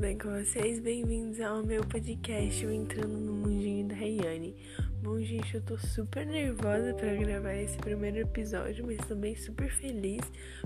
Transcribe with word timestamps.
bem 0.00 0.16
com 0.16 0.30
vocês? 0.30 0.80
Bem-vindos 0.80 1.38
ao 1.42 1.62
meu 1.62 1.84
podcast 1.84 2.64
o 2.64 2.72
Entrando 2.72 3.18
no 3.18 3.34
Mundinho 3.34 3.86
da 3.86 3.94
Rayane. 3.94 4.56
Bom, 5.02 5.20
gente, 5.20 5.54
eu 5.54 5.60
tô 5.60 5.76
super 5.76 6.24
nervosa 6.24 6.94
para 6.94 7.14
gravar 7.16 7.52
esse 7.52 7.76
primeiro 7.76 8.16
episódio, 8.16 8.86
mas 8.86 8.96
também 9.06 9.36
super 9.36 9.70
feliz 9.70 10.22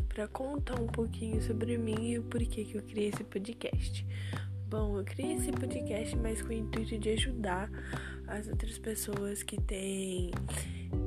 para 0.09 0.29
contar 0.29 0.81
um 0.81 0.87
pouquinho 0.87 1.43
sobre 1.43 1.77
mim 1.77 2.13
e 2.13 2.19
o 2.21 2.23
porquê 2.23 2.63
que 2.63 2.77
eu 2.77 2.83
criei 2.83 3.09
esse 3.09 3.25
podcast. 3.25 4.07
Bom, 4.69 4.99
eu 4.99 5.05
criei 5.05 5.33
esse 5.33 5.51
podcast 5.51 6.17
mais 6.17 6.41
com 6.41 6.51
o 6.51 6.53
intuito 6.53 6.97
de 6.97 7.11
ajudar 7.11 7.69
as 8.29 8.47
outras 8.47 8.79
pessoas 8.79 9.43
que 9.43 9.61
têm 9.61 10.31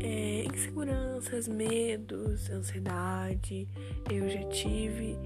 é, 0.01 0.43
inseguranças, 0.53 1.47
medos, 1.47 2.49
ansiedade. 2.49 3.69
Eu 4.11 4.27
já 4.27 4.43
tive 4.49 5.17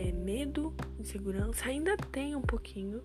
é, 0.00 0.12
medo, 0.12 0.74
insegurança, 0.98 1.68
ainda 1.68 1.96
tem 1.96 2.34
um 2.34 2.40
pouquinho. 2.40 3.02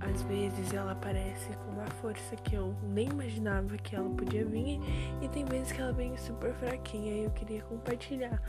Às 0.00 0.22
vezes 0.22 0.72
ela 0.72 0.92
aparece 0.92 1.48
com 1.56 1.72
uma 1.72 1.86
força 2.00 2.36
que 2.36 2.54
eu 2.54 2.76
nem 2.84 3.08
imaginava 3.08 3.76
que 3.76 3.96
ela 3.96 4.08
podia 4.10 4.44
vir, 4.44 4.78
e 5.20 5.28
tem 5.28 5.44
vezes 5.44 5.72
que 5.72 5.80
ela 5.80 5.92
vem 5.92 6.16
super 6.16 6.54
fraquinha. 6.54 7.12
E 7.12 7.24
eu 7.24 7.30
queria 7.30 7.62
compartilhar 7.62 8.40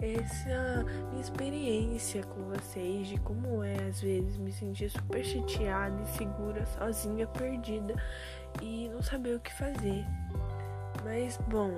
essa 0.00 0.84
minha 1.10 1.20
experiência 1.20 2.22
com 2.24 2.42
vocês 2.50 3.06
de 3.06 3.18
como 3.20 3.62
é 3.62 3.76
às 3.88 4.00
vezes 4.00 4.36
me 4.36 4.50
sentir 4.50 4.90
super 4.90 5.24
chateada, 5.24 6.00
insegura, 6.02 6.66
sozinha, 6.66 7.26
perdida 7.28 7.94
e 8.60 8.88
não 8.88 9.00
saber 9.00 9.36
o 9.36 9.40
que 9.40 9.52
fazer. 9.52 10.04
Mas 11.04 11.38
bom, 11.48 11.70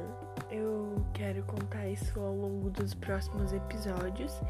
eu 0.51 1.05
quero 1.13 1.43
contar 1.45 1.87
isso 1.87 2.19
ao 2.19 2.35
longo 2.35 2.71
dos 2.71 2.95
próximos 2.95 3.53
episódios 3.53 4.41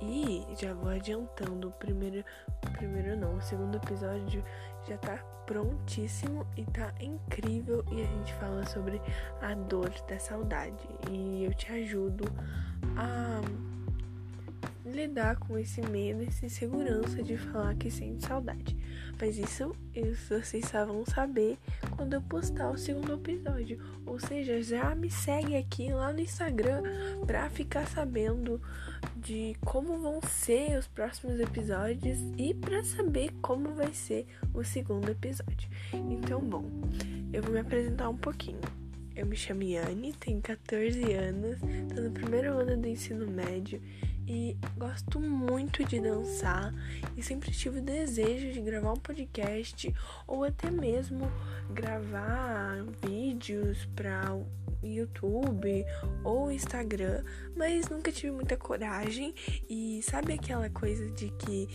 e 0.00 0.46
já 0.60 0.74
vou 0.74 0.90
adiantando 0.90 1.68
o 1.68 1.72
primeiro, 1.72 2.24
o 2.66 2.70
primeiro 2.72 3.16
não, 3.16 3.36
o 3.36 3.42
segundo 3.42 3.76
episódio 3.76 4.44
já 4.88 4.96
tá 4.98 5.16
prontíssimo 5.46 6.46
e 6.56 6.64
tá 6.64 6.92
incrível 7.00 7.84
e 7.90 8.02
a 8.02 8.04
gente 8.04 8.34
fala 8.34 8.64
sobre 8.66 9.00
a 9.40 9.54
dor 9.54 9.90
da 10.08 10.18
saudade. 10.18 10.88
E 11.10 11.44
eu 11.44 11.54
te 11.54 11.72
ajudo 11.72 12.24
a 12.96 13.40
lidar 14.84 15.36
com 15.36 15.58
esse 15.58 15.80
medo, 15.80 16.22
essa 16.22 16.46
insegurança 16.46 17.22
de 17.22 17.36
falar 17.36 17.74
que 17.74 17.90
sente 17.90 18.26
saudade. 18.26 18.76
Mas 19.20 19.38
isso, 19.38 19.74
isso 19.94 20.38
vocês 20.38 20.66
só 20.66 20.84
vão 20.84 21.04
saber 21.06 21.56
quando 21.96 22.14
eu 22.14 22.22
postar 22.22 22.70
o 22.70 22.76
segundo 22.76 23.14
episódio. 23.14 23.78
Ou 24.04 24.18
seja, 24.18 24.62
já 24.62 24.94
me 24.94 25.10
segue 25.10 25.56
aqui 25.56 25.92
lá 25.92 26.12
no 26.12 26.20
Instagram 26.20 26.82
pra 27.26 27.48
ficar 27.48 27.86
sabendo 27.86 28.60
de 29.16 29.56
como 29.64 29.98
vão 29.98 30.20
ser 30.22 30.78
os 30.78 30.86
próximos 30.86 31.40
episódios 31.40 32.18
e 32.36 32.52
para 32.52 32.84
saber 32.84 33.30
como 33.40 33.74
vai 33.74 33.92
ser 33.94 34.26
o 34.52 34.62
segundo 34.62 35.08
episódio. 35.08 35.68
Então, 35.92 36.40
bom, 36.40 36.64
eu 37.32 37.42
vou 37.42 37.52
me 37.52 37.60
apresentar 37.60 38.08
um 38.08 38.16
pouquinho. 38.16 38.60
Eu 39.16 39.26
me 39.26 39.36
chamo 39.36 39.62
Yane, 39.62 40.12
tenho 40.14 40.40
14 40.42 41.12
anos, 41.12 41.60
tô 41.94 42.02
no 42.02 42.10
primeiro 42.10 42.58
ano 42.58 42.76
ensino 42.94 43.26
médio 43.26 43.82
e 44.26 44.56
gosto 44.76 45.20
muito 45.20 45.84
de 45.84 46.00
dançar 46.00 46.72
e 47.16 47.22
sempre 47.22 47.50
tive 47.50 47.80
o 47.80 47.82
desejo 47.82 48.52
de 48.52 48.60
gravar 48.60 48.92
um 48.92 48.96
podcast 48.96 49.94
ou 50.26 50.44
até 50.44 50.70
mesmo 50.70 51.30
gravar 51.70 52.82
vídeos 53.06 53.84
para 53.94 54.34
YouTube 54.82 55.84
ou 56.22 56.50
Instagram, 56.50 57.22
mas 57.56 57.88
nunca 57.88 58.12
tive 58.12 58.32
muita 58.32 58.56
coragem 58.56 59.34
e 59.68 60.00
sabe 60.02 60.34
aquela 60.34 60.70
coisa 60.70 61.10
de 61.10 61.30
que 61.30 61.68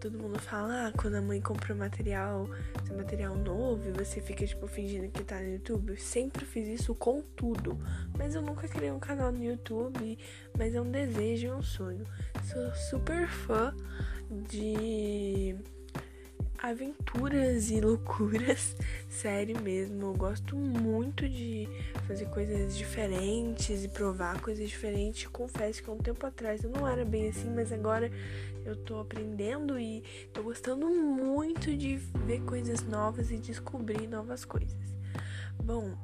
todo 0.00 0.18
mundo 0.18 0.38
fala, 0.38 0.88
ah, 0.88 0.92
quando 0.92 1.14
a 1.14 1.22
mãe 1.22 1.40
compra 1.40 1.74
material, 1.74 2.48
material 2.96 3.34
novo, 3.36 3.88
e 3.88 3.92
você 3.92 4.20
fica, 4.20 4.46
tipo, 4.46 4.66
fingindo 4.66 5.08
que 5.08 5.24
tá 5.24 5.40
no 5.40 5.52
YouTube. 5.52 5.90
Eu 5.90 5.96
sempre 5.96 6.44
fiz 6.44 6.68
isso 6.68 6.94
com 6.94 7.22
tudo. 7.34 7.78
Mas 8.16 8.34
eu 8.34 8.42
nunca 8.42 8.68
criei 8.68 8.90
um 8.90 8.98
canal 8.98 9.32
no 9.32 9.42
YouTube, 9.42 10.18
mas 10.56 10.74
é 10.74 10.80
um 10.80 10.90
desejo, 10.90 11.48
é 11.48 11.54
um 11.54 11.62
sonho. 11.62 12.06
Sou 12.44 12.74
super 12.74 13.28
fã 13.28 13.74
de 14.30 15.56
aventuras 16.62 17.70
e 17.70 17.80
loucuras, 17.80 18.76
sério 19.08 19.60
mesmo. 19.60 20.06
Eu 20.06 20.14
gosto 20.14 20.56
muito 20.56 21.28
de 21.28 21.68
fazer 22.06 22.26
coisas 22.26 22.76
diferentes 22.76 23.84
e 23.84 23.88
provar 23.88 24.40
coisas 24.40 24.68
diferentes. 24.68 25.26
Confesso 25.28 25.82
que 25.82 25.90
há 25.90 25.92
um 25.92 25.98
tempo 25.98 26.26
atrás 26.26 26.62
eu 26.64 26.70
não 26.70 26.86
era 26.86 27.04
bem 27.04 27.28
assim, 27.28 27.50
mas 27.54 27.72
agora 27.72 28.10
eu 28.64 28.76
tô 28.76 28.98
aprendendo 28.98 29.78
e 29.78 30.02
tô 30.32 30.42
gostando 30.42 30.88
muito 30.88 31.74
de 31.76 31.96
ver 32.24 32.40
coisas 32.42 32.82
novas 32.82 33.30
e 33.30 33.36
descobrir 33.36 34.06
novas 34.06 34.44
coisas. 34.44 34.96
Bom, 35.62 35.94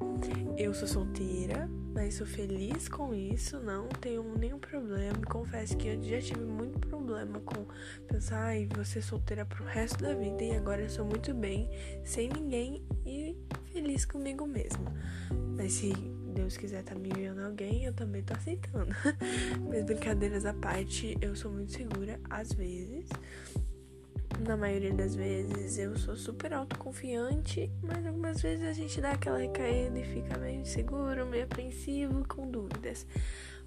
eu 0.57 0.75
sou 0.75 0.89
solteira, 0.89 1.69
mas 1.95 2.15
sou 2.15 2.27
feliz 2.27 2.89
com 2.89 3.15
isso, 3.15 3.61
não 3.61 3.89
tenho 3.89 4.23
nenhum 4.37 4.59
problema. 4.59 5.19
Confesso 5.27 5.77
que 5.77 5.89
eu 5.89 6.03
já 6.03 6.21
tive 6.21 6.45
muito 6.45 6.79
problema 6.81 7.41
com 7.41 7.67
pensar, 8.07 8.43
ai, 8.47 8.69
vou 8.75 8.85
ser 8.85 9.03
solteira 9.03 9.45
pro 9.45 9.65
resto 9.65 10.03
da 10.03 10.15
vida 10.15 10.43
e 10.43 10.57
agora 10.57 10.83
eu 10.83 10.91
sou 10.91 11.05
muito 11.05 11.33
bem, 11.35 11.71
sem 12.05 12.29
ninguém 12.29 12.85
e 13.07 13.37
feliz 13.73 14.05
comigo 14.05 14.47
mesma. 14.47 14.93
Mas 15.57 15.73
se 15.75 15.93
Deus 16.34 16.57
quiser 16.57 16.83
tá 16.83 16.95
me 16.95 17.11
enviando 17.11 17.41
alguém, 17.41 17.84
eu 17.84 17.93
também 17.93 18.23
tô 18.23 18.34
aceitando. 18.34 18.95
Mas 19.69 19.84
brincadeiras 19.84 20.45
à 20.45 20.55
parte, 20.55 21.17
eu 21.21 21.37
sou 21.37 21.53
muito 21.53 21.73
segura 21.73 22.19
às 22.29 22.53
vezes. 22.53 23.09
Na 24.47 24.56
maioria 24.56 24.92
das 24.92 25.14
vezes 25.14 25.78
eu 25.78 25.97
sou 25.97 26.16
super 26.16 26.53
autoconfiante, 26.53 27.70
mas 27.80 28.04
algumas 28.04 28.42
vezes 28.42 28.69
a 28.69 28.72
gente 28.72 29.00
dá 29.00 29.12
aquela 29.12 29.38
recaída 29.38 29.97
e 29.98 30.04
fica 30.04 30.36
meio 30.36 30.60
inseguro, 30.60 31.25
meio 31.26 31.44
apreensivo, 31.44 32.26
com 32.26 32.50
dúvidas. 32.50 33.06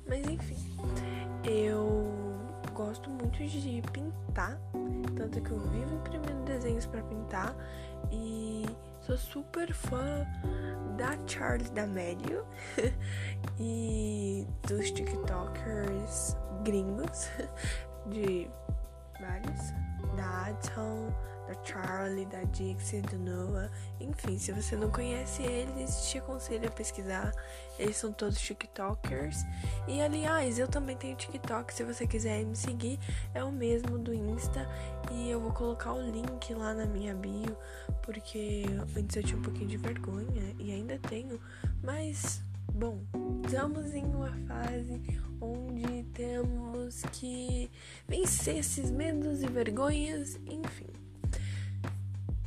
Mas 0.05 0.27
enfim, 0.27 0.57
eu 1.45 2.13
gosto 2.73 3.09
muito 3.09 3.37
de 3.37 3.81
pintar, 3.93 4.59
tanto 5.15 5.41
que 5.41 5.51
eu 5.51 5.59
vivo 5.59 5.95
imprimindo 5.95 6.43
desenhos 6.43 6.85
para 6.85 7.01
pintar 7.03 7.55
e 8.11 8.65
sou 8.99 9.17
super 9.17 9.73
fã 9.73 10.27
da 10.97 11.17
Charles 11.25 11.69
D'Amelio 11.69 12.45
e 13.57 14.45
dos 14.67 14.91
TikTokers 14.91 16.35
gringos, 16.63 17.29
de 18.11 18.49
vários, 19.21 19.73
da 20.15 20.45
Adson, 20.47 21.13
da 21.47 21.53
Charlie, 21.63 22.25
da 22.25 22.43
Dixie, 22.43 23.01
do 23.01 23.17
Noah. 23.17 23.69
Enfim, 23.99 24.37
se 24.37 24.51
você 24.51 24.75
não 24.75 24.89
conhece 24.89 25.43
eles, 25.43 26.09
te 26.09 26.17
aconselho 26.17 26.67
a 26.67 26.71
pesquisar. 26.71 27.31
Eles 27.77 27.97
são 27.97 28.11
todos 28.11 28.39
TikTokers. 28.39 29.43
E 29.87 30.01
aliás, 30.01 30.57
eu 30.57 30.67
também 30.67 30.95
tenho 30.95 31.15
TikTok. 31.15 31.73
Se 31.73 31.83
você 31.83 32.07
quiser 32.07 32.43
me 32.45 32.55
seguir, 32.55 32.99
é 33.33 33.43
o 33.43 33.51
mesmo 33.51 33.97
do 33.97 34.13
Insta. 34.13 34.67
E 35.11 35.29
eu 35.29 35.39
vou 35.39 35.51
colocar 35.51 35.93
o 35.93 36.01
link 36.01 36.53
lá 36.53 36.73
na 36.73 36.85
minha 36.85 37.13
bio. 37.13 37.55
Porque 38.01 38.65
antes 38.97 39.15
eu 39.15 39.23
tinha 39.23 39.37
um 39.37 39.43
pouquinho 39.43 39.67
de 39.67 39.77
vergonha 39.77 40.55
e 40.59 40.71
ainda 40.71 40.97
tenho. 40.99 41.39
Mas, 41.83 42.41
bom, 42.73 43.03
estamos 43.45 43.93
em 43.93 44.03
uma 44.05 44.31
fase 44.47 45.01
onde 45.41 46.03
temos 46.13 47.01
que 47.11 47.69
vencer 48.07 48.57
esses 48.57 48.91
medos 48.91 49.41
e 49.41 49.47
vergonhas, 49.47 50.39
enfim. 50.45 50.89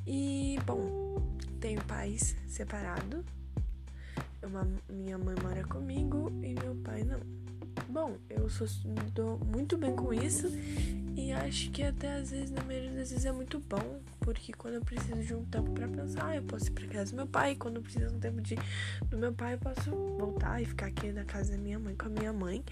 E, 0.07 0.59
bom, 0.65 1.37
tenho 1.61 1.85
pais 1.85 2.35
separados. 2.47 3.25
Minha 4.89 5.19
mãe 5.19 5.35
mora 5.43 5.65
comigo 5.65 6.31
e 6.43 6.55
meu 6.55 6.75
pai 6.77 7.05
não. 7.05 7.21
Bom, 8.01 8.17
eu 8.31 8.49
sou, 8.49 8.69
muito 9.45 9.77
bem 9.77 9.93
com 9.97 10.15
isso 10.15 10.47
e 11.17 11.33
acho 11.33 11.69
que 11.73 11.83
até 11.83 12.13
às 12.13 12.31
vezes, 12.31 12.49
na 12.49 12.63
maioria 12.63 12.93
das 12.93 13.11
vezes, 13.11 13.25
é 13.25 13.33
muito 13.33 13.59
bom, 13.59 14.01
porque 14.21 14.53
quando 14.53 14.75
eu 14.75 14.81
preciso 14.81 15.21
de 15.21 15.35
um 15.35 15.45
tempo 15.47 15.73
para 15.73 15.89
pensar, 15.89 16.37
eu 16.37 16.45
posso 16.45 16.69
ir 16.69 16.71
pra 16.71 16.87
casa 16.87 17.11
do 17.11 17.17
meu 17.17 17.27
pai, 17.27 17.57
quando 17.57 17.79
eu 17.79 17.83
preciso 17.83 18.07
de 18.07 18.15
um 18.15 18.21
tempo 18.21 18.41
de, 18.41 18.55
do 19.11 19.19
meu 19.19 19.33
pai, 19.33 19.55
eu 19.55 19.59
posso 19.59 19.91
voltar 20.17 20.63
e 20.63 20.65
ficar 20.65 20.87
aqui 20.87 21.11
na 21.11 21.25
casa 21.25 21.57
da 21.57 21.59
minha 21.59 21.77
mãe 21.77 21.97
com 21.97 22.07
a 22.07 22.09
minha 22.09 22.33
mãe. 22.33 22.65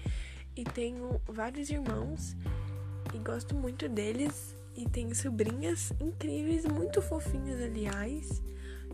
E 0.55 0.63
tenho 0.63 1.19
vários 1.27 1.69
irmãos 1.69 2.37
e 3.13 3.17
gosto 3.17 3.53
muito 3.53 3.89
deles 3.89 4.55
e 4.77 4.87
tenho 4.87 5.13
sobrinhas 5.13 5.91
incríveis, 5.99 6.63
muito 6.63 7.01
fofinhas, 7.01 7.59
aliás. 7.59 8.41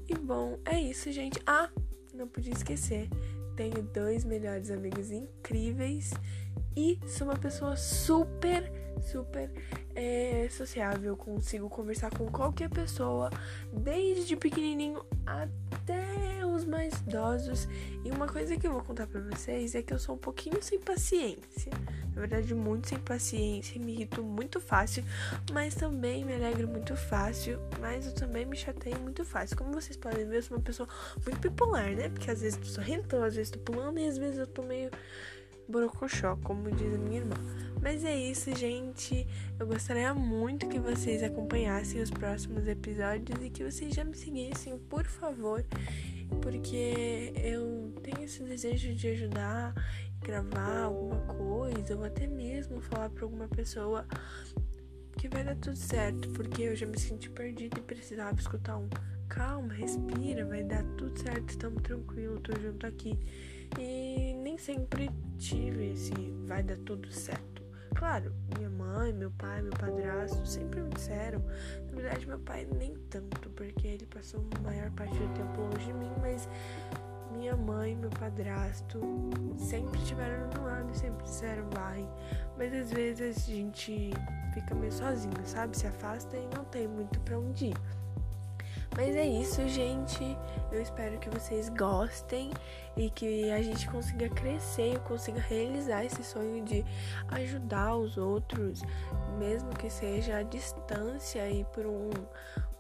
E 0.09 0.15
bom, 0.15 0.57
é 0.65 0.81
isso, 0.81 1.11
gente. 1.11 1.39
Ah, 1.45 1.69
não 2.11 2.27
podia 2.27 2.53
esquecer. 2.53 3.07
Tenho 3.55 3.83
dois 3.83 4.23
melhores 4.25 4.71
amigos 4.71 5.11
incríveis 5.11 6.11
e 6.75 6.99
sou 7.07 7.27
uma 7.27 7.37
pessoa 7.37 7.75
super, 7.75 8.71
super 8.99 9.51
é, 9.95 10.47
sociável. 10.49 11.15
Consigo 11.15 11.69
conversar 11.69 12.09
com 12.09 12.25
qualquer 12.31 12.69
pessoa, 12.69 13.29
desde 13.71 14.35
pequenininho 14.35 15.05
até 15.25 16.32
os 16.53 16.65
mais 16.65 16.93
idosos. 17.01 17.67
E 18.03 18.11
uma 18.11 18.27
coisa 18.27 18.55
que 18.55 18.67
eu 18.67 18.71
vou 18.71 18.83
contar 18.83 19.07
para 19.07 19.21
vocês 19.21 19.75
é 19.75 19.81
que 19.81 19.93
eu 19.93 19.99
sou 19.99 20.15
um 20.15 20.17
pouquinho 20.17 20.61
sem 20.61 20.79
paciência. 20.79 21.71
Na 22.13 22.21
verdade, 22.21 22.53
muito 22.53 22.89
sem 22.89 22.99
paciência, 22.99 23.81
me 23.81 23.93
irrito 23.93 24.23
muito 24.23 24.59
fácil, 24.59 25.03
mas 25.51 25.73
também 25.73 26.23
me 26.23 26.33
alegro 26.33 26.67
muito 26.67 26.95
fácil, 26.95 27.59
mas 27.79 28.05
eu 28.05 28.13
também 28.13 28.45
me 28.45 28.55
chateio 28.55 28.99
muito 28.99 29.25
fácil. 29.25 29.57
Como 29.57 29.71
vocês 29.71 29.97
podem 29.97 30.25
ver, 30.27 30.37
eu 30.37 30.43
sou 30.43 30.57
uma 30.57 30.63
pessoa 30.63 30.87
muito 31.25 31.39
bipolar, 31.39 31.95
né? 31.95 32.09
Porque 32.09 32.29
às 32.29 32.41
vezes 32.41 32.57
tô 32.57 32.65
sorrindo, 32.65 33.23
às 33.23 33.35
vezes 33.35 33.51
tô 33.51 33.59
pulando 33.59 33.99
e 33.99 34.07
às 34.07 34.17
vezes 34.17 34.37
eu 34.37 34.47
tô 34.47 34.61
meio 34.61 34.91
borocochó, 35.67 36.37
como 36.43 36.71
diz 36.71 36.93
a 36.93 36.97
minha 36.97 37.19
irmã. 37.21 37.35
Mas 37.81 38.05
é 38.05 38.15
isso, 38.15 38.53
gente. 38.55 39.27
Eu 39.59 39.67
gostaria 39.67 40.13
muito 40.13 40.67
que 40.67 40.79
vocês 40.79 41.21
acompanhassem 41.21 42.01
os 42.01 42.09
próximos 42.09 42.67
episódios 42.67 43.37
e 43.41 43.49
que 43.49 43.63
vocês 43.63 43.93
já 43.93 44.03
me 44.03 44.15
seguissem, 44.15 44.77
por 44.77 45.03
favor, 45.05 45.65
porque 46.35 47.33
eu 47.35 47.93
tenho 48.01 48.23
esse 48.23 48.43
desejo 48.43 48.93
de 48.93 49.07
ajudar, 49.09 49.73
gravar 50.21 50.83
alguma 50.83 51.19
coisa, 51.21 51.95
ou 51.95 52.03
até 52.03 52.27
mesmo 52.27 52.81
falar 52.81 53.09
para 53.09 53.23
alguma 53.23 53.47
pessoa 53.47 54.05
que 55.17 55.27
vai 55.29 55.43
dar 55.43 55.55
tudo 55.55 55.75
certo, 55.75 56.29
porque 56.29 56.63
eu 56.63 56.75
já 56.75 56.85
me 56.85 56.99
senti 56.99 57.29
perdida 57.29 57.79
e 57.79 57.81
precisava 57.81 58.39
escutar 58.39 58.77
um 58.77 58.89
calma, 59.29 59.73
respira, 59.73 60.45
vai 60.45 60.63
dar 60.63 60.83
tudo 60.97 61.17
certo, 61.17 61.49
estamos 61.49 61.81
tranquilos, 61.81 62.41
tô 62.41 62.59
junto 62.59 62.85
aqui. 62.85 63.17
E 63.79 64.33
nem 64.33 64.57
sempre 64.57 65.09
tive 65.37 65.93
esse 65.93 66.13
vai 66.45 66.61
dar 66.61 66.77
tudo 66.77 67.11
certo. 67.11 67.52
Claro, 67.95 68.33
minha 68.57 68.69
mãe, 68.69 69.13
meu 69.13 69.31
pai, 69.31 69.61
meu 69.61 69.71
padrasto 69.71 70.45
sempre 70.45 70.81
me 70.81 70.89
disseram. 70.89 71.43
Na 71.87 72.01
verdade, 72.01 72.27
meu 72.27 72.39
pai 72.39 72.67
nem 72.75 72.95
tanto, 73.09 73.49
porque 73.51 73.87
ele 73.87 74.05
passou 74.05 74.45
a 74.57 74.61
maior 74.61 74.89
parte 74.91 75.17
do 75.17 75.33
tempo 75.33 75.61
longe 75.61 75.85
de 75.85 75.93
mim, 75.93 76.11
mas 76.21 76.47
minha 77.31 77.55
mãe, 77.55 77.95
meu 77.95 78.09
padrasto 78.09 78.99
sempre 79.57 79.99
estiveram 79.99 80.49
do 80.49 80.63
lado, 80.63 80.95
sempre 80.95 81.23
disseram 81.23 81.69
vai. 81.71 82.07
Mas 82.57 82.73
às 82.73 82.91
vezes 82.91 83.37
a 83.37 83.51
gente 83.51 84.11
fica 84.53 84.75
meio 84.75 84.91
sozinho, 84.91 85.33
sabe? 85.45 85.77
Se 85.77 85.87
afasta 85.87 86.37
e 86.37 86.47
não 86.55 86.63
tem 86.65 86.87
muito 86.87 87.19
para 87.21 87.39
onde 87.39 87.67
ir. 87.67 87.77
Mas 88.95 89.15
é 89.15 89.25
isso, 89.25 89.67
gente. 89.67 90.37
Eu 90.71 90.81
espero 90.81 91.19
que 91.19 91.29
vocês 91.29 91.69
gostem 91.69 92.51
e 92.95 93.09
que 93.09 93.51
a 93.51 93.61
gente 93.61 93.89
consiga 93.89 94.29
crescer, 94.29 94.95
eu 94.95 94.99
consiga 95.01 95.39
realizar 95.39 96.03
esse 96.05 96.23
sonho 96.23 96.63
de 96.63 96.85
ajudar 97.29 97.95
os 97.95 98.17
outros, 98.17 98.81
mesmo 99.37 99.69
que 99.71 99.89
seja 99.89 100.37
à 100.37 100.43
distância 100.43 101.49
e 101.49 101.63
por 101.65 101.85
um, 101.85 102.09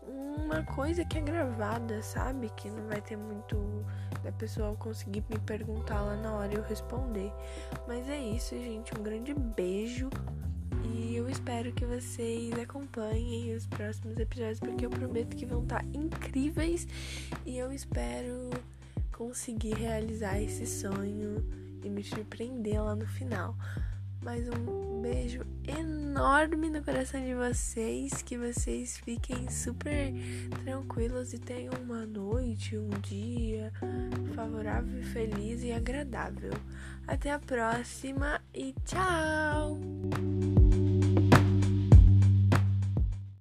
uma 0.07 0.63
coisa 0.63 1.03
que 1.05 1.17
é 1.17 1.21
gravada, 1.21 2.01
sabe? 2.01 2.49
Que 2.55 2.69
não 2.69 2.87
vai 2.87 3.01
ter 3.01 3.15
muito 3.15 3.85
da 4.23 4.31
pessoa 4.31 4.75
conseguir 4.75 5.23
me 5.29 5.39
perguntar 5.39 6.01
lá 6.01 6.15
na 6.15 6.33
hora 6.33 6.53
e 6.53 6.57
eu 6.57 6.63
responder. 6.63 7.31
Mas 7.87 8.07
é 8.07 8.17
isso, 8.17 8.55
gente. 8.55 8.93
Um 8.97 9.03
grande 9.03 9.33
beijo. 9.33 10.09
E 11.03 11.17
eu 11.17 11.29
espero 11.29 11.73
que 11.73 11.85
vocês 11.85 12.57
acompanhem 12.57 13.53
os 13.53 13.67
próximos 13.67 14.17
episódios, 14.17 14.59
porque 14.61 14.85
eu 14.85 14.89
prometo 14.89 15.35
que 15.35 15.45
vão 15.45 15.61
estar 15.61 15.83
incríveis. 15.93 16.87
E 17.45 17.57
eu 17.57 17.73
espero 17.73 18.49
conseguir 19.11 19.73
realizar 19.73 20.41
esse 20.41 20.65
sonho 20.65 21.45
e 21.83 21.89
me 21.89 22.01
surpreender 22.03 22.81
lá 22.81 22.95
no 22.95 23.05
final. 23.05 23.53
Mais 24.23 24.47
um 24.47 25.01
beijo 25.01 25.41
enorme 25.67 26.69
no 26.69 26.81
coração 26.81 27.19
de 27.19 27.35
vocês. 27.35 28.21
Que 28.21 28.37
vocês 28.37 28.97
fiquem 28.99 29.49
super 29.49 30.13
tranquilos 30.63 31.33
e 31.33 31.37
tenham 31.37 31.73
uma 31.83 32.05
noite, 32.05 32.77
um 32.77 32.89
dia 33.01 33.73
favorável, 34.33 35.03
feliz 35.03 35.63
e 35.63 35.73
agradável. 35.73 36.53
Até 37.05 37.33
a 37.33 37.39
próxima 37.39 38.41
e 38.53 38.73
tchau! 38.85 39.77